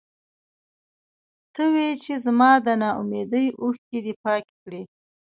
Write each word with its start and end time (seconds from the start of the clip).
ته 1.53 1.63
وې 1.73 1.89
چې 2.03 2.13
زما 2.25 2.51
د 2.65 2.67
نا 2.81 2.89
اميدۍ 3.01 3.45
اوښکې 3.61 3.99
دې 4.05 4.13
پاکې 4.23 4.53
کړې. 4.63 4.81